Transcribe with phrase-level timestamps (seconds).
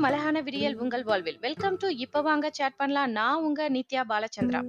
[0.00, 1.38] மலரட்டும் அழகான விடியல் உங்கள் வாழ்வில்.
[1.40, 3.10] வெல்கம் டு இப்ப வாங்க சேட் பண்ணலாம்.
[3.10, 4.60] நான் உங்க நித்யா பாலச்சந்திரா.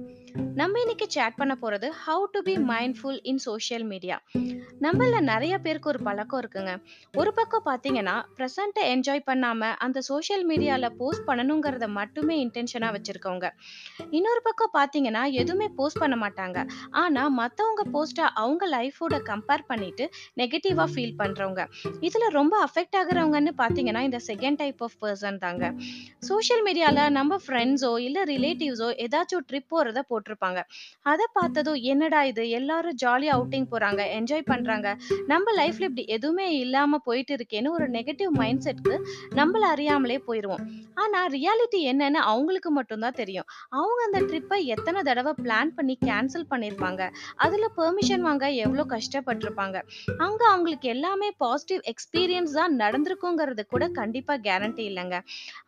[0.54, 4.22] நம்ம இன்னைக்கு சேட் பண்ண போறது how to be mindful in social media
[4.80, 6.82] நம்மள நிறைய பேருக்கு ஒரு பழக்கம் இருக்குங்க.
[7.16, 13.50] ஒரு பக்கம் பாத்தீங்கன்னா ப்ரெசண்ட்டை என்ஜாய் பண்ணாம அந்த சோஷியல் மீடியால போஸ்ட் பண்ணணுங்கிறத மட்டுமே இன்டென்ஷனா வச்சிருக்கவங்க.
[14.10, 16.68] இன்னொரு பக்கம் பாத்தீங்கன்னா எதுவுமே போஸ்ட் பண்ண மாட்டாங்க.
[16.90, 21.66] ஆனா மத்தவங்க போஸ்டா அவங்க லைஃபோட கம்பேர் பண்ணிட்டு நெகட்டிவா ஃபீல் பண்றவங்க.
[22.00, 25.66] இதுல ரொம்ப அஃபெக்ட் ஆகுறவங்கன்னு பாத்தீங்கன்னா இந்த செகண்ட் டைப் ஆஃப் பர்சன் தாங்க
[26.22, 30.60] சோஷியல் மீடியால நம்ம ஃப்ரெண்ட்ஸோ இல்ல ரிலேட்டிவ்ஸோ ஏதாச்சும் ட்ரிப் போறத போட்டிருப்பாங்க.
[31.04, 32.44] அதை பார்த்ததும் என்னடா இது?
[32.50, 34.88] எல்லாரும் ஜாலியா அவுட்டிங் போறாங்க என்ஜாய் பண்றாங்க.
[35.26, 38.94] நம்ம லைஃப்ல இப்படி எதுவுமே இல்லாம போயிட்டு இருக்கேன்னு ஒரு நெகட்டிவ் மைண்ட் செட்க்கு
[39.32, 40.64] நம்மள அறியாமலே போயிடுவோம்
[40.96, 43.48] ஆனா ரியாலிட்டி என்னன்னு அவங்களுக்கு மட்டும்தான் தெரியும்.
[43.72, 47.02] அவங்க அந்த ட்ரிப்பை எத்தனை தடவை பிளான் பண்ணி கேன்சல் பண்ணியிருப்பாங்க
[47.38, 49.76] அதுல பெர்மிஷன் வாங்க எவ்வளோ கஷ்டப்பட்டிருப்பாங்க?
[50.18, 55.11] அங்க அவங்களுக்கு எல்லாமே பாசிட்டிவ் எக்ஸ்பீரியன்ஸ் தான் நடந்திருக்குங்கிறது கூட கண்டிப்பா கேரண்டி இல்லைங்க.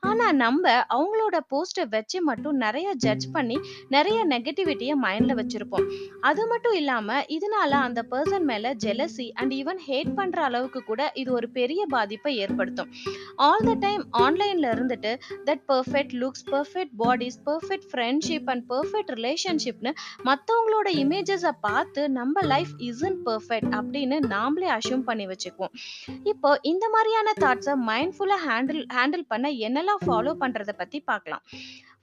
[0.00, 3.56] ஆனா நம்ம அவங்களோட போஸ்ட்டை வச்சு மட்டும் நிறைய ஜட்ஜ் பண்ணி
[3.88, 5.86] நிறைய நெகட்டிவிட்டியை மைண்ட்ல வச்சிருப்போம்.
[6.20, 11.32] அது மட்டும் இல்லாம இதனால அந்த பர்சன் மேல ஜெலசி அண்ட் ஈவன் ஹேட் பண்ற அளவுக்கு கூட இது
[11.32, 12.90] ஒரு பெரிய பாதிப்பை ஏற்படுத்தும்.
[13.36, 15.12] ஆல் த டைம் ஆன்லைன்ல இருந்துட்டு
[15.48, 19.92] that perfect looks perfect bodies perfect friendship and perfect ரிலேஷன்ஷிப்னு
[20.24, 25.72] மற்றவங்களோட இமேஜஸை பார்த்து நம்ம லைஃப் இஸ்இன் பர்ஃபெக்ட் அப்படின்னு நாமளே அஷ்யூம் பண்ணி வச்சுக்குவோம்.
[26.24, 31.44] இப்போ இந்த மாதிரியான தாட்ஸை மைண்ட்ஃபுல்லாக ஹேண்டில் ஹேண்டில் பண்ண என்னெல்லாம் ஃபாலோ பண்றதை பற்றி பார்க்கலாம்.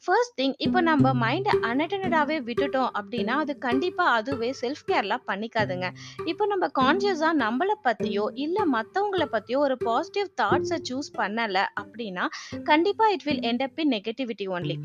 [0.06, 5.88] ஃபர்ஸ்ட் திங் இப்போ நம்ம மைண்டை அன்அட்டண்டடாகவே விட்டுட்டோம் அப்படின்னா அது கண்டிப்பாக அதுவே செல்ஃப் கேர்லாம் பண்ணிக்காதுங்க.
[6.32, 12.26] இப்போ நம்ம கான்சியஸாக நம்மளை பற்றியோ இல்லை மற்றவங்கள பற்றியோ ஒரு பாசிட்டிவ் தாட்ஸை சூஸ் பண்ணலை அப்படின்னா
[12.70, 14.78] கண்டிப்பாக it will end up in negativity only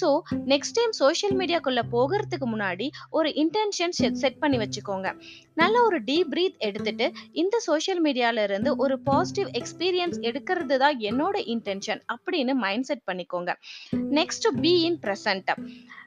[0.00, 0.08] so
[0.54, 5.08] next time social மீடியாக்குள்ளே போகிறதுக்கு முன்னாடி ஒரு இன்டென்ஷன் செட் செட் பண்ணி வச்சுக்கோங்க.
[5.62, 7.08] நல்ல ஒரு டீப் பிரீத் எடுத்துட்டு
[7.42, 13.50] இந்த சோஷியல் மீடியால இருந்து ஒரு பாசிட்டிவ் எக்ஸ்பீரியன்ஸ் எடுக்கிறது தான் என்னோட இன்டென்ஷன் அப்படின்னு மைண்ட் செட் பண்ணிக்கோங்க.
[14.20, 15.50] நெக்ஸ்ட் பி இன் ப்ரெசன்ட்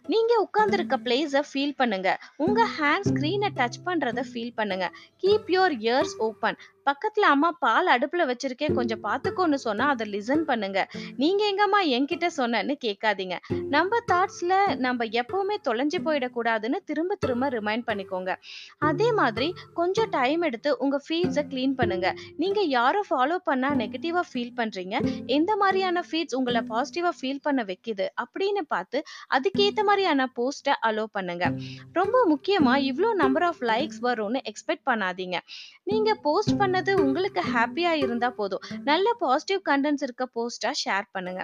[0.07, 2.09] நீங்க உட்கார்ந்துருக்க பிளேஸை ஃபீல் பண்ணுங்க.
[2.37, 4.87] உங்க ஹேண்ட் ஸ்கிரீனை டச் பண்றத ஃபீல் பண்ணுங்க.
[5.23, 6.57] கீப் யோர் இயர்ஸ் ஓப்பன்
[6.87, 8.73] பக்கத்துல அம்மா பால் அடுப்புல வச்சிருக்கேன்.
[8.73, 10.89] கொஞ்சம் பாத்துக்கோன்னு சொன்னா அதை லிசன் பண்ணுங்க.
[11.17, 13.37] நீங்க எங்கம்மா என்கிட்ட சொன்னேன்னு கேட்காதீங்க.
[13.69, 18.33] நம்ம தாட்ஸ்ல நம்ம எப்பவுமே தொலைஞ்சு போயிடக்கூடாதுன்னு திரும்ப திரும்ப ரிமைண்ட் பண்ணிக்கோங்க.
[18.77, 22.13] அதே மாதிரி கொஞ்சம் டைம் எடுத்து உங்க ஃபீட்ஸை க்ளீன் பண்ணுங்க.
[22.37, 24.95] நீங்க யாரோ ஃபாலோ பண்ணா நெகட்டிவா ஃபீல் பண்றீங்க?
[25.25, 28.07] எந்த மாதிரியான ஃபீட்ஸ் உங்களை பாசிட்டிவா ஃபீல் பண்ண வைக்குது?
[28.23, 29.03] அப்படின்னு பார்த்து
[29.35, 31.45] அதுக்கேற்ற மாதிரி மாதிரியான போஸ்ட்டை அலோ பண்ணுங்க.
[31.93, 35.37] ரொம்ப முக்கியமா இவ்வளோ நம்பர் ஆஃப் லைக்ஸ் வரும்னு எக்ஸ்பெக்ட் பண்ணாதீங்க.
[35.83, 38.65] நீங்க போஸ்ட் பண்ணது உங்களுக்கு ஹாப்பியா இருந்தா போதும்.
[38.83, 41.43] நல்ல பாசிட்டிவ் கண்டென்ட்ஸ் இருக்க போஸ்டா ஷேர் பண்ணுங்க.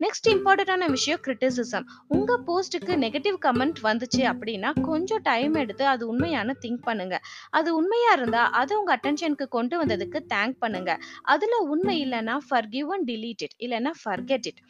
[0.00, 1.84] நெக்ஸ்ட் இம்பார்ட்டண்டான விஷயம் கிரிட்டிசிசம்
[2.14, 7.16] உங்க போஸ்ட்டுக்கு நெகட்டிவ் கமெண்ட் வந்துச்சு அப்படின்னா கொஞ்சம் டைம் எடுத்து அது உண்மையான திங்க் பண்ணுங்க.
[7.58, 10.90] அது உண்மையா இருந்தா அது உங்க அட்டென்ஷனுக்கு கொண்டு வந்ததுக்கு தேங்க் பண்ணுங்க.
[11.34, 14.60] அதுல உண்மை இல்லைன்னா ஃபர்கிவ் அண்ட் டிலீட் இட் இல்லைன்னா ஃபர்கெட் இட்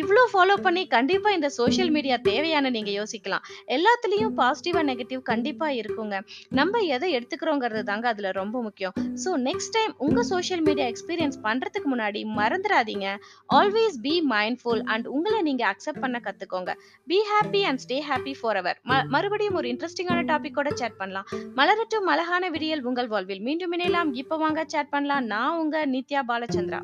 [0.00, 3.44] இவ்வளோ ஃபாலோ பண்ணி கண்டிப்பா இந்த சோஷியல் மீடியா தேவையான நீங்க யோசிக்கலாம்.
[3.76, 6.14] எல்லாத்துலயும் பாசிட்டிவ் அண்ட் நெகட்டிவ் கண்டிப்பா இருக்குங்க.
[6.60, 8.96] நம்ம எதை எடுத்துக்கிறோங்கிறது தாங்க அதுல ரொம்ப முக்கியம்.
[9.24, 13.06] ஸோ நெக்ஸ்ட் டைம் உங்க சோஷியல் மீடியா எக்ஸ்பீரியன்ஸ் பண்றதுக்கு முன்னாடி மறந்துடாதீங்க.
[13.60, 16.72] Always be mind mindful and உங்களை நீங்க அக்செப்ட் பண்ண கத்துக்கோங்க.
[17.10, 18.78] Be happy and stay happy forever
[19.14, 21.26] மறுபடியும் ஒரு இன்ட்ரெஸ்டிங்கான டாபிக்கோட சேட் பண்ணலாம்.
[21.60, 23.42] மலரட்டும் அழகான விடியல் உங்கள் வாழ்வில்.
[23.48, 24.10] மீண்டும் இணையலாம்.
[24.22, 25.24] இப்போ வாங்க சேட் பண்ணலாம்.
[25.34, 26.80] நான் உங்க நித்யா பாலச்சந்திரா.